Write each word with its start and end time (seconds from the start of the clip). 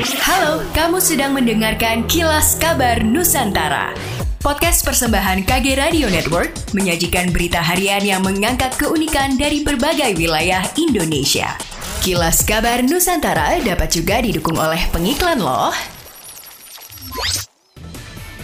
Halo, 0.00 0.64
kamu 0.72 0.96
sedang 0.96 1.36
mendengarkan 1.36 2.08
Kilas 2.08 2.56
Kabar 2.56 3.04
Nusantara. 3.04 3.92
Podcast 4.40 4.80
persembahan 4.80 5.44
KG 5.44 5.76
Radio 5.76 6.08
Network 6.08 6.56
menyajikan 6.72 7.28
berita 7.28 7.60
harian 7.60 8.00
yang 8.00 8.24
mengangkat 8.24 8.72
keunikan 8.80 9.36
dari 9.36 9.60
berbagai 9.60 10.16
wilayah 10.16 10.64
Indonesia. 10.80 11.52
Kilas 12.00 12.40
Kabar 12.48 12.80
Nusantara 12.80 13.60
dapat 13.60 13.92
juga 13.92 14.24
didukung 14.24 14.56
oleh 14.56 14.80
pengiklan 14.88 15.36
loh. 15.36 15.68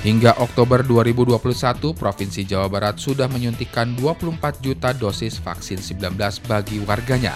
Hingga 0.05 0.37
Oktober 0.37 0.85
2021, 0.85 1.41
Provinsi 1.97 2.45
Jawa 2.45 2.69
Barat 2.69 3.01
sudah 3.01 3.33
menyuntikkan 3.33 3.97
24 3.97 4.61
juta 4.61 4.93
dosis 4.93 5.41
vaksin 5.41 5.81
19 5.81 6.21
bagi 6.45 6.85
warganya. 6.85 7.33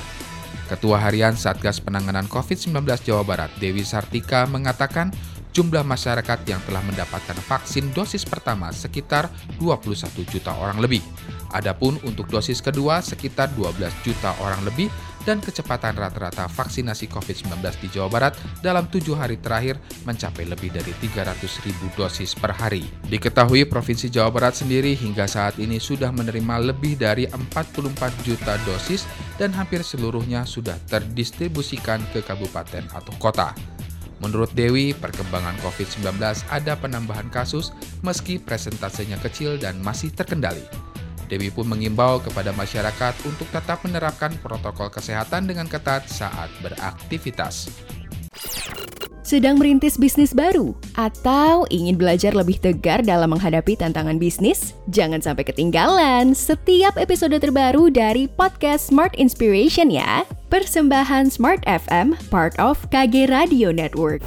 Ketua 0.70 1.02
Harian 1.02 1.34
Satgas 1.34 1.82
Penanganan 1.82 2.30
COVID-19 2.30 2.86
Jawa 3.02 3.26
Barat, 3.26 3.50
Dewi 3.58 3.82
Sartika, 3.82 4.46
mengatakan 4.46 5.10
jumlah 5.50 5.82
masyarakat 5.82 6.46
yang 6.46 6.62
telah 6.62 6.78
mendapatkan 6.86 7.34
vaksin 7.42 7.90
dosis 7.90 8.22
pertama 8.22 8.70
sekitar 8.70 9.26
21 9.58 9.98
juta 10.30 10.54
orang 10.54 10.78
lebih. 10.78 11.02
Adapun 11.50 11.98
untuk 12.06 12.30
dosis 12.30 12.62
kedua 12.62 13.02
sekitar 13.02 13.50
12 13.58 13.90
juta 14.06 14.30
orang 14.38 14.62
lebih 14.62 14.86
dan 15.24 15.42
kecepatan 15.42 15.96
rata-rata 15.96 16.48
vaksinasi 16.48 17.08
COVID-19 17.12 17.60
di 17.80 17.88
Jawa 17.92 18.08
Barat 18.08 18.32
dalam 18.64 18.88
tujuh 18.88 19.16
hari 19.16 19.36
terakhir 19.40 19.76
mencapai 20.08 20.48
lebih 20.48 20.72
dari 20.72 20.92
300 20.96 21.66
ribu 21.66 21.86
dosis 21.96 22.32
per 22.32 22.56
hari. 22.56 22.84
Diketahui 23.08 23.68
Provinsi 23.68 24.08
Jawa 24.08 24.32
Barat 24.32 24.60
sendiri 24.60 24.96
hingga 24.96 25.28
saat 25.28 25.60
ini 25.60 25.76
sudah 25.76 26.12
menerima 26.12 26.72
lebih 26.72 26.96
dari 26.96 27.28
44 27.28 28.26
juta 28.26 28.56
dosis 28.64 29.04
dan 29.36 29.52
hampir 29.52 29.84
seluruhnya 29.84 30.44
sudah 30.44 30.76
terdistribusikan 30.88 32.00
ke 32.12 32.24
kabupaten 32.24 32.84
atau 32.92 33.12
kota. 33.20 33.52
Menurut 34.20 34.52
Dewi, 34.52 34.92
perkembangan 34.92 35.56
COVID-19 35.64 36.20
ada 36.52 36.76
penambahan 36.76 37.32
kasus 37.32 37.72
meski 38.04 38.36
presentasenya 38.36 39.16
kecil 39.16 39.56
dan 39.56 39.80
masih 39.80 40.12
terkendali. 40.12 40.89
Dewi 41.30 41.54
pun 41.54 41.70
mengimbau 41.70 42.18
kepada 42.18 42.50
masyarakat 42.50 43.14
untuk 43.22 43.46
tetap 43.54 43.86
menerapkan 43.86 44.34
protokol 44.42 44.90
kesehatan 44.90 45.46
dengan 45.46 45.70
ketat 45.70 46.10
saat 46.10 46.50
beraktivitas. 46.58 47.70
Sedang 49.30 49.62
merintis 49.62 49.94
bisnis 49.94 50.34
baru 50.34 50.74
atau 50.98 51.62
ingin 51.70 51.94
belajar 51.94 52.34
lebih 52.34 52.58
tegar 52.58 52.98
dalam 53.06 53.30
menghadapi 53.30 53.78
tantangan 53.78 54.18
bisnis? 54.18 54.74
Jangan 54.90 55.22
sampai 55.22 55.46
ketinggalan 55.46 56.34
setiap 56.34 56.98
episode 56.98 57.38
terbaru 57.38 57.94
dari 57.94 58.26
podcast 58.26 58.90
Smart 58.90 59.14
Inspiration 59.14 59.86
ya. 59.86 60.26
Persembahan 60.50 61.30
Smart 61.30 61.62
FM, 61.62 62.18
part 62.26 62.58
of 62.58 62.82
KG 62.90 63.30
Radio 63.30 63.70
Network. 63.70 64.26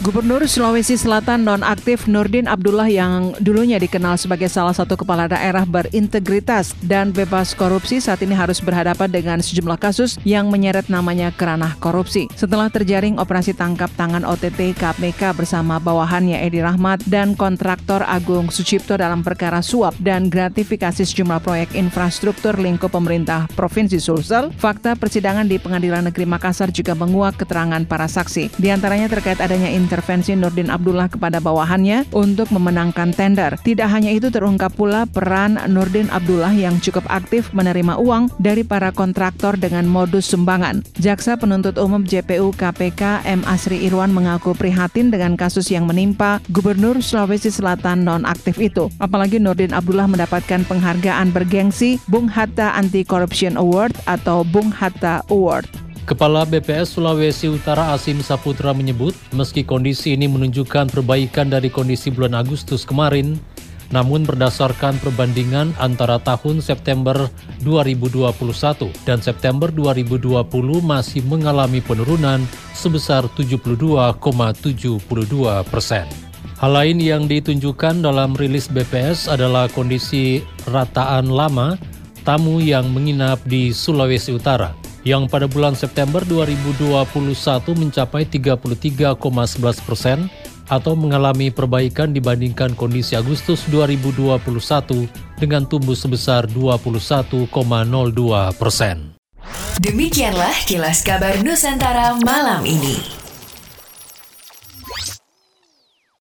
Gubernur 0.00 0.40
Sulawesi 0.48 0.96
Selatan 0.96 1.44
nonaktif 1.44 2.08
Nurdin 2.08 2.48
Abdullah 2.48 2.88
yang 2.88 3.36
dulunya 3.36 3.76
dikenal 3.76 4.16
sebagai 4.16 4.48
salah 4.48 4.72
satu 4.72 4.96
kepala 4.96 5.28
daerah 5.28 5.68
berintegritas 5.68 6.72
dan 6.80 7.12
bebas 7.12 7.52
korupsi 7.52 8.00
saat 8.00 8.24
ini 8.24 8.32
harus 8.32 8.64
berhadapan 8.64 9.12
dengan 9.12 9.38
sejumlah 9.44 9.76
kasus 9.76 10.16
yang 10.24 10.48
menyeret 10.48 10.88
namanya 10.88 11.28
keranah 11.36 11.76
korupsi. 11.84 12.32
Setelah 12.32 12.72
terjaring 12.72 13.20
operasi 13.20 13.52
tangkap 13.52 13.92
tangan 13.92 14.24
OTT 14.24 14.72
KPK 14.72 15.36
bersama 15.36 15.76
bawahannya 15.76 16.48
Edi 16.48 16.64
Rahmat 16.64 17.04
dan 17.04 17.36
kontraktor 17.36 18.00
Agung 18.00 18.48
Sucipto 18.48 18.96
dalam 18.96 19.20
perkara 19.20 19.60
suap 19.60 19.92
dan 20.00 20.32
gratifikasi 20.32 21.04
sejumlah 21.04 21.44
proyek 21.44 21.76
infrastruktur 21.76 22.56
lingkup 22.56 22.96
pemerintah 22.96 23.52
Provinsi 23.52 24.00
Sulsel, 24.00 24.48
fakta 24.56 24.96
persidangan 24.96 25.44
di 25.44 25.60
Pengadilan 25.60 26.08
Negeri 26.08 26.24
Makassar 26.24 26.72
juga 26.72 26.96
menguak 26.96 27.36
keterangan 27.36 27.84
para 27.84 28.08
saksi. 28.08 28.56
Di 28.56 28.72
antaranya 28.72 29.12
terkait 29.12 29.36
adanya 29.44 29.68
intervensi 30.00 30.32
Nurdin 30.32 30.72
Abdullah 30.72 31.12
kepada 31.12 31.44
bawahannya 31.44 32.08
untuk 32.16 32.48
memenangkan 32.48 33.12
tender. 33.12 33.60
Tidak 33.60 33.84
hanya 33.84 34.08
itu 34.08 34.32
terungkap 34.32 34.72
pula 34.72 35.04
peran 35.04 35.60
Nurdin 35.68 36.08
Abdullah 36.08 36.56
yang 36.56 36.80
cukup 36.80 37.04
aktif 37.12 37.52
menerima 37.52 38.00
uang 38.00 38.32
dari 38.40 38.64
para 38.64 38.96
kontraktor 38.96 39.60
dengan 39.60 39.84
modus 39.84 40.32
sumbangan. 40.32 40.80
Jaksa 40.96 41.36
penuntut 41.36 41.76
umum 41.76 42.00
JPU 42.00 42.56
KPK 42.56 43.28
M. 43.28 43.44
Asri 43.44 43.84
Irwan 43.84 44.08
mengaku 44.08 44.56
prihatin 44.56 45.12
dengan 45.12 45.36
kasus 45.36 45.68
yang 45.68 45.84
menimpa 45.84 46.40
Gubernur 46.48 47.04
Sulawesi 47.04 47.52
Selatan 47.52 48.08
nonaktif 48.08 48.56
itu. 48.56 48.88
Apalagi 48.96 49.36
Nurdin 49.36 49.76
Abdullah 49.76 50.08
mendapatkan 50.08 50.64
penghargaan 50.64 51.28
bergengsi 51.28 52.00
Bung 52.08 52.24
Hatta 52.24 52.72
Anti 52.72 53.04
Corruption 53.04 53.60
Award 53.60 53.92
atau 54.08 54.48
Bung 54.48 54.72
Hatta 54.72 55.20
Award. 55.28 55.89
Kepala 56.10 56.42
BPS 56.42 56.98
Sulawesi 56.98 57.46
Utara 57.46 57.94
Asim 57.94 58.18
Saputra 58.18 58.74
menyebut, 58.74 59.14
meski 59.30 59.62
kondisi 59.62 60.18
ini 60.18 60.26
menunjukkan 60.26 60.90
perbaikan 60.90 61.46
dari 61.46 61.70
kondisi 61.70 62.10
bulan 62.10 62.34
Agustus 62.34 62.82
kemarin, 62.82 63.38
namun 63.94 64.26
berdasarkan 64.26 64.98
perbandingan 64.98 65.70
antara 65.78 66.18
tahun 66.18 66.66
September 66.66 67.30
2021 67.62 68.26
dan 69.06 69.22
September 69.22 69.70
2020 69.70 70.50
masih 70.82 71.22
mengalami 71.30 71.78
penurunan 71.78 72.42
sebesar 72.74 73.30
72,72 73.38 74.18
persen. 75.70 76.10
Hal 76.58 76.74
lain 76.74 76.98
yang 76.98 77.30
ditunjukkan 77.30 78.02
dalam 78.02 78.34
rilis 78.34 78.66
BPS 78.66 79.30
adalah 79.30 79.70
kondisi 79.70 80.42
rataan 80.66 81.30
lama 81.30 81.78
tamu 82.26 82.58
yang 82.58 82.90
menginap 82.90 83.38
di 83.46 83.70
Sulawesi 83.70 84.34
Utara 84.34 84.79
yang 85.04 85.28
pada 85.28 85.48
bulan 85.48 85.72
September 85.72 86.20
2021 86.24 87.06
mencapai 87.76 88.28
33,11 88.28 89.16
persen 89.86 90.28
atau 90.70 90.94
mengalami 90.94 91.50
perbaikan 91.50 92.14
dibandingkan 92.14 92.78
kondisi 92.78 93.18
Agustus 93.18 93.66
2021 93.68 94.40
dengan 95.36 95.66
tumbuh 95.66 95.98
sebesar 95.98 96.46
21,02 96.46 97.50
persen. 98.54 99.18
Demikianlah 99.80 100.54
kilas 100.68 101.02
kabar 101.02 101.40
Nusantara 101.42 102.14
malam 102.22 102.62
ini. 102.68 103.19